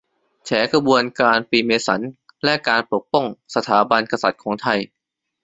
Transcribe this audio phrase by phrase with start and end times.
[0.45, 2.01] แฉขบวนการฟรีเมสัน
[2.43, 4.79] และการปกป้องสถาบันกษัตริย์ของไทย